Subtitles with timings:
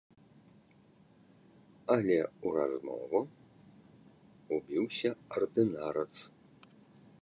[1.95, 3.19] Але ў размову
[4.57, 5.09] ўбіўся
[5.41, 6.13] ардынарац.